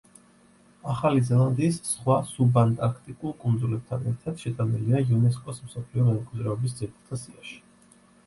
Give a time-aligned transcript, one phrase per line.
[0.91, 7.55] ახალი ზელანდიის სხვა სუბანტარქტიკულ კუნძულებთან ერთად შეტანილია იუნესკოს მსოფლიო მემკვიდრეობის ძეგლთა სიაში.